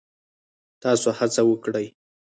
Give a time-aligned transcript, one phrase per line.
[0.81, 1.87] تاسو هڅه وکړئ